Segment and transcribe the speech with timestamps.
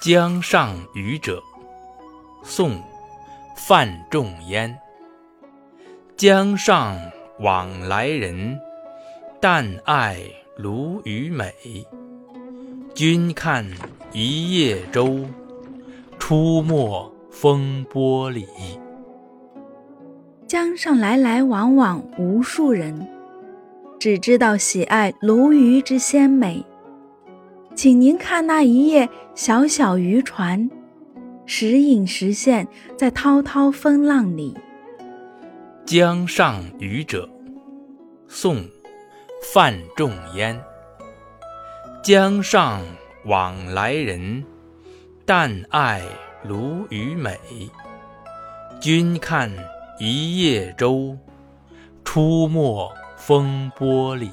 [0.00, 1.42] 江上渔者，
[2.44, 2.76] 宋·
[3.56, 4.78] 范仲淹。
[6.16, 6.96] 江上
[7.40, 8.60] 往来人，
[9.40, 10.20] 但爱
[10.56, 11.52] 鲈鱼美。
[12.94, 13.68] 君看
[14.12, 15.26] 一叶舟，
[16.16, 18.46] 出没风波里。
[20.46, 23.04] 江上来来往往无数人，
[23.98, 26.64] 只知道喜爱鲈鱼之鲜美。
[27.78, 30.68] 请您看那一叶小小渔船，
[31.46, 32.66] 时隐时现，
[32.96, 34.52] 在滔滔风浪里。
[35.86, 37.30] 江上渔者，
[38.26, 38.56] 宋·
[39.54, 40.60] 范仲淹。
[42.02, 42.82] 江上
[43.26, 44.42] 往来人，
[45.24, 46.02] 但爱
[46.42, 47.38] 鲈鱼美。
[48.80, 49.48] 君看
[50.00, 51.16] 一叶舟，
[52.02, 54.28] 出没风波里。